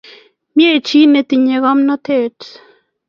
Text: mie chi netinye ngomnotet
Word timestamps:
mie 0.55 0.75
chi 0.85 0.99
netinye 1.11 1.55
ngomnotet 1.61 2.39